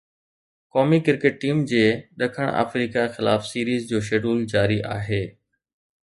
قومي 0.73 0.99
cricket 1.05 1.33
team 1.41 1.57
جي 1.71 1.83
ڏکڻ 2.21 2.47
آفريڪا 2.63 3.03
خلاف 3.15 3.41
سيريز 3.51 3.81
جو 3.91 3.99
شيڊول 4.07 4.39
جاري 4.55 4.79
آهي 4.97 5.21